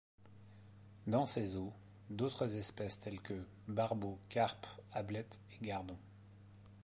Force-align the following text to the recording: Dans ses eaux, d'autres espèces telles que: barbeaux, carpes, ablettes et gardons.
Dans 1.05 1.27
ses 1.27 1.57
eaux, 1.57 1.73
d'autres 2.09 2.55
espèces 2.55 2.99
telles 2.99 3.21
que: 3.21 3.45
barbeaux, 3.67 4.17
carpes, 4.29 4.65
ablettes 4.93 5.39
et 5.51 5.63
gardons. 5.63 5.99